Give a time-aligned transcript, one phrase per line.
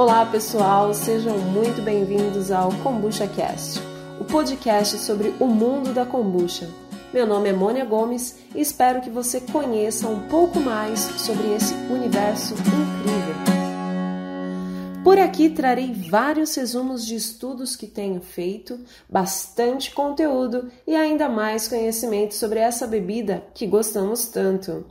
[0.00, 3.78] Olá pessoal, sejam muito bem-vindos ao Kombucha Cast,
[4.18, 6.70] o podcast sobre o mundo da kombucha.
[7.12, 11.74] Meu nome é Mônia Gomes e espero que você conheça um pouco mais sobre esse
[11.74, 13.34] universo incrível.
[15.04, 21.68] Por aqui trarei vários resumos de estudos que tenho feito, bastante conteúdo e ainda mais
[21.68, 24.82] conhecimento sobre essa bebida que gostamos tanto.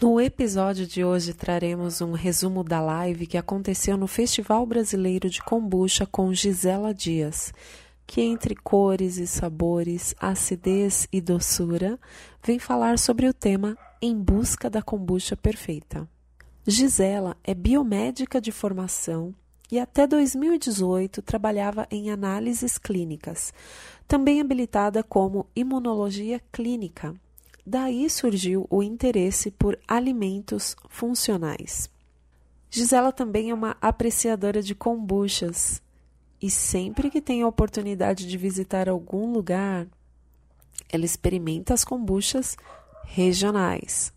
[0.00, 5.42] No episódio de hoje traremos um resumo da live que aconteceu no Festival Brasileiro de
[5.42, 7.52] Kombucha com Gisela Dias
[8.06, 11.98] que entre cores e sabores, acidez e doçura,
[12.42, 16.08] vem falar sobre o tema Em Busca da Kombucha Perfeita.
[16.66, 19.34] Gisela é biomédica de formação
[19.70, 23.52] e até 2018 trabalhava em análises clínicas,
[24.06, 27.14] também habilitada como imunologia clínica.
[27.68, 31.90] Daí surgiu o interesse por alimentos funcionais.
[32.70, 35.82] Gisela também é uma apreciadora de kombuchas
[36.40, 39.88] e sempre que tem a oportunidade de visitar algum lugar,
[40.88, 42.56] ela experimenta as kombuchas
[43.04, 44.12] regionais.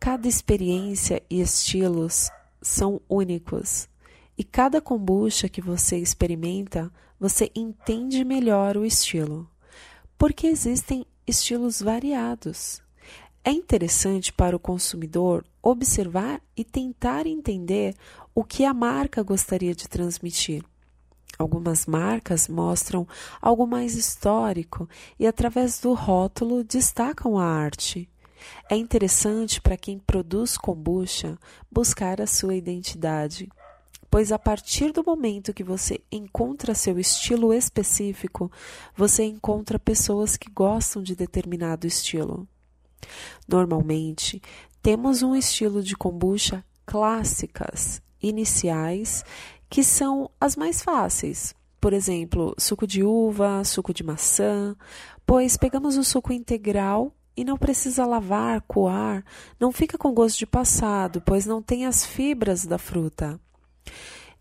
[0.00, 3.88] Cada experiência e estilos são únicos,
[4.36, 9.48] e cada kombucha que você experimenta, você entende melhor o estilo,
[10.18, 12.82] porque existem estilos variados.
[13.44, 17.94] É interessante para o consumidor observar e tentar entender
[18.34, 20.64] o que a marca gostaria de transmitir.
[21.38, 23.06] Algumas marcas mostram
[23.40, 28.08] algo mais histórico e, através do rótulo, destacam a arte.
[28.70, 31.38] É interessante para quem produz kombucha
[31.70, 33.48] buscar a sua identidade,
[34.16, 38.50] pois a partir do momento que você encontra seu estilo específico,
[38.96, 42.48] você encontra pessoas que gostam de determinado estilo.
[43.46, 44.40] Normalmente,
[44.80, 49.22] temos um estilo de kombucha clássicas, iniciais
[49.68, 51.54] que são as mais fáceis.
[51.78, 54.74] Por exemplo, suco de uva, suco de maçã,
[55.26, 59.22] pois pegamos o suco integral e não precisa lavar, coar,
[59.60, 63.38] não fica com gosto de passado, pois não tem as fibras da fruta.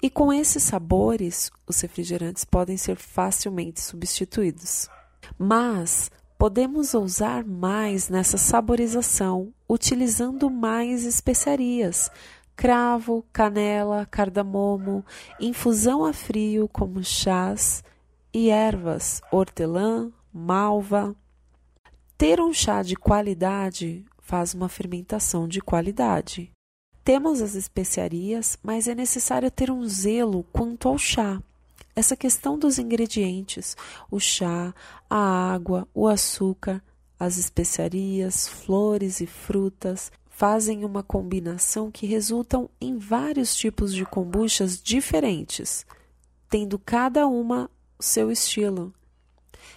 [0.02, 4.90] E com esses sabores, os refrigerantes podem ser facilmente substituídos.
[5.38, 12.12] Mas podemos ousar mais nessa saborização, utilizando mais especiarias,
[12.56, 15.04] cravo, canela, cardamomo,
[15.40, 17.84] infusão a frio como chás
[18.34, 21.16] e ervas, hortelã, malva.
[22.18, 26.52] Ter um chá de qualidade faz uma fermentação de qualidade.
[27.06, 31.40] Temos as especiarias, mas é necessário ter um zelo quanto ao chá.
[31.96, 33.78] Essa questão dos ingredientes,
[34.10, 34.74] o chá,
[35.08, 36.84] a água, o açúcar,
[37.20, 44.82] as especiarias, flores e frutas, fazem uma combinação que resultam em vários tipos de kombuchas
[44.82, 45.86] diferentes,
[46.50, 48.92] tendo cada uma seu estilo.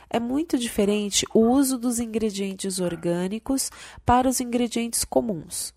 [0.08, 3.70] É muito diferente o uso dos ingredientes orgânicos
[4.06, 5.76] para os ingredientes comuns.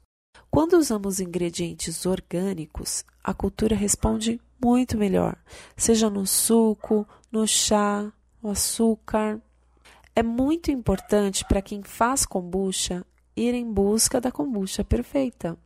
[0.52, 5.38] Quando usamos ingredientes orgânicos, a cultura responde muito melhor,
[5.78, 8.12] seja no suco, no chá,
[8.44, 9.40] no açúcar.
[10.14, 15.58] É muito importante para quem faz kombucha ir em busca da kombucha perfeita,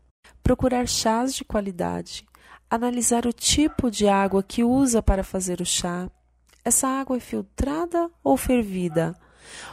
[0.43, 2.23] procurar chás de qualidade,
[2.69, 6.11] analisar o tipo de água que usa para fazer o chá.
[6.63, 9.15] Essa água é filtrada ou fervida?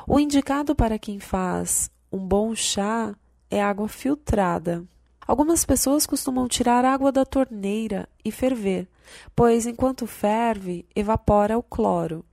[0.08, 3.14] O indicado para quem faz um bom chá
[3.50, 4.88] é água filtrada.
[5.26, 8.88] Algumas pessoas costumam tirar água da torneira e ferver,
[9.34, 12.24] pois enquanto ferve, evapora o cloro.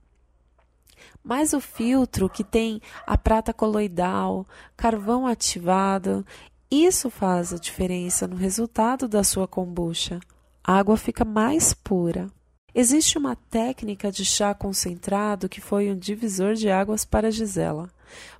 [1.22, 4.46] Mas o filtro que tem a prata coloidal,
[4.76, 6.24] carvão ativado,
[6.70, 10.20] isso faz a diferença no resultado da sua kombucha.
[10.62, 12.28] A água fica mais pura.
[12.72, 17.90] Existe uma técnica de chá concentrado que foi um divisor de águas para Gisela,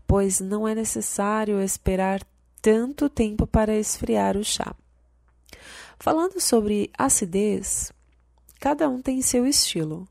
[0.06, 2.20] pois não é necessário esperar
[2.61, 4.75] tanto tempo para esfriar o chá.
[5.99, 7.93] Falando sobre acidez,
[8.59, 10.09] cada um tem seu estilo,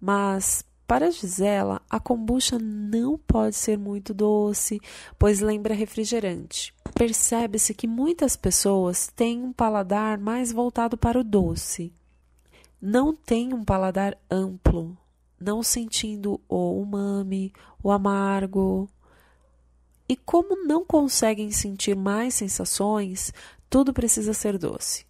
[0.00, 4.78] mas para Gisela, a kombucha não pode ser muito doce,
[5.18, 6.74] pois lembra refrigerante.
[6.94, 11.94] Percebe-se que muitas pessoas têm um paladar mais voltado para o doce.
[12.78, 14.94] Não tem um paladar amplo,
[15.40, 17.52] não sentindo o umami,
[17.82, 18.86] o amargo.
[20.12, 23.32] E como não conseguem sentir mais sensações,
[23.70, 25.06] tudo precisa ser doce.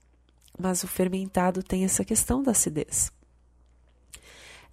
[0.56, 3.10] Mas o fermentado tem essa questão da acidez.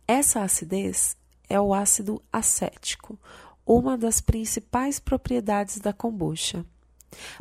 [0.08, 1.18] Essa acidez
[1.50, 3.18] é o ácido acético,
[3.66, 6.64] uma das principais propriedades da kombucha.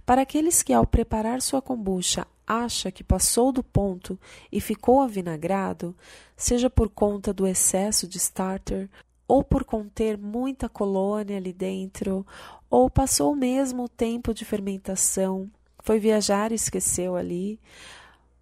[0.07, 4.19] Para aqueles que, ao preparar sua kombucha, acha que passou do ponto
[4.51, 5.95] e ficou avinagrado,
[6.35, 8.89] seja por conta do excesso de starter,
[9.29, 12.27] ou por conter muita colônia ali dentro,
[12.71, 17.61] ou passou mesmo o tempo de fermentação, foi viajar e esqueceu ali,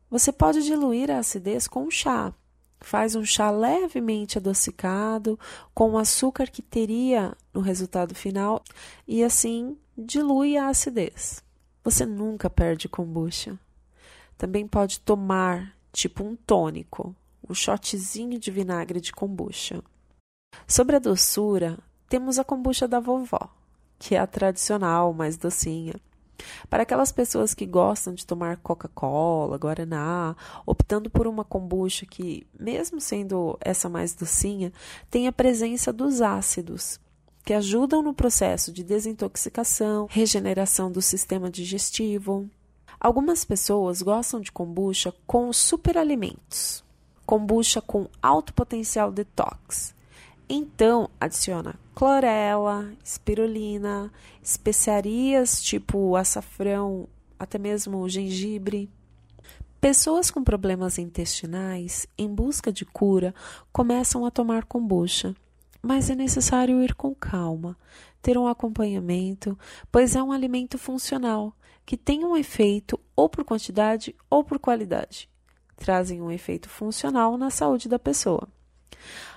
[0.09, 2.33] você pode diluir a acidez com chá.
[2.81, 5.39] Faz um chá levemente adocicado,
[5.75, 8.63] com o açúcar que teria no resultado final,
[9.09, 11.43] e assim dilui a acidez.
[11.83, 13.59] Você nunca perde kombucha.
[14.39, 17.15] Também pode tomar, tipo um tônico,
[17.49, 19.83] um shotzinho de vinagre de kombucha.
[20.67, 23.49] Sobre a doçura, temos a kombucha da vovó,
[23.99, 25.95] que é a tradicional, mais docinha.
[26.69, 33.01] Para aquelas pessoas que gostam de tomar Coca-Cola, Guaraná, optando por uma kombucha que, mesmo
[33.01, 34.73] sendo essa mais docinha,
[35.11, 37.01] tem a presença dos ácidos,
[37.45, 42.49] que ajudam no processo de desintoxicação, regeneração do sistema digestivo.
[42.99, 46.85] Algumas pessoas gostam de kombucha com superalimentos,
[47.25, 49.95] kombucha com alto potencial detox.
[50.49, 54.13] Então, adiciona clorela, espirulina,
[54.43, 57.09] especiarias tipo açafrão,
[57.39, 58.91] até mesmo gengibre.
[59.81, 63.35] Pessoas com problemas intestinais, em busca de cura,
[63.73, 65.35] começam a tomar kombucha,
[65.83, 67.79] mas é necessário ir com calma,
[68.21, 69.59] ter um acompanhamento,
[69.91, 71.57] pois é um alimento funcional
[71.87, 75.31] que tem um efeito ou por quantidade ou por qualidade.
[75.77, 78.49] Trazem um efeito funcional na saúde da pessoa.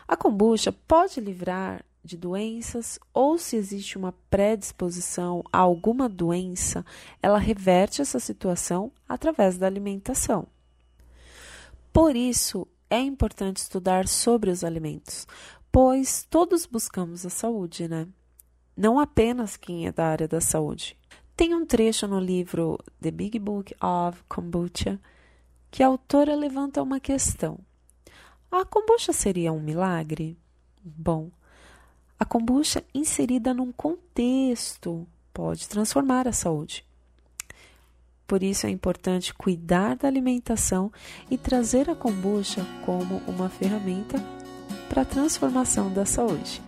[0.08, 6.86] A kombucha pode livrar de doenças ou se existe uma predisposição a alguma doença,
[7.22, 10.48] ela reverte essa situação através da alimentação.
[11.92, 15.28] Por isso, é importante estudar sobre os alimentos,
[15.72, 18.08] pois todos buscamos a saúde, né?
[18.76, 20.98] Não apenas quem é da área da saúde.
[21.36, 25.00] Tem um trecho no livro The Big Book of Kombucha
[25.70, 27.60] que a autora levanta uma questão.
[28.52, 30.36] A kombucha seria um milagre?
[30.84, 31.30] Bom,
[32.20, 36.84] a kombucha inserida num contexto pode transformar a saúde.
[38.26, 40.92] Por isso é importante cuidar da alimentação
[41.30, 44.18] e trazer a kombucha como uma ferramenta
[44.90, 46.62] para a transformação da saúde.